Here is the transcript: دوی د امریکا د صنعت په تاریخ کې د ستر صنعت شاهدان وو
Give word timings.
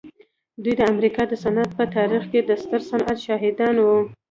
دوی 0.63 0.73
د 0.77 0.81
امریکا 0.93 1.23
د 1.27 1.33
صنعت 1.43 1.69
په 1.79 1.85
تاریخ 1.95 2.23
کې 2.31 2.39
د 2.43 2.51
ستر 2.63 2.81
صنعت 2.89 3.17
شاهدان 3.25 3.75
وو 3.79 3.97